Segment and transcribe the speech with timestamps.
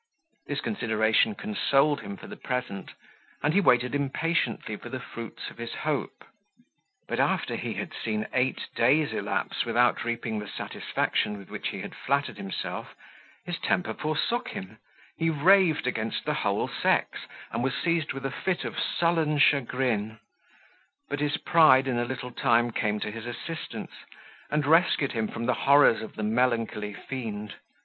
[0.47, 2.89] This consideration consoled him for the present,
[3.43, 6.25] and he waited impatiently for the fruits of his hope;
[7.07, 11.81] but after he had seen eight days elapse without reaping the satisfaction with which he
[11.81, 12.95] had flattered himself,
[13.45, 14.79] his temper forsook him,
[15.17, 17.19] he raved against the whole sex,
[17.51, 20.17] and was seized with a fit of sullen chagrin;
[21.09, 23.91] but his pride in a little time came to his assistance,
[24.49, 27.53] and rescued him from the horrors of the melancholy fiend.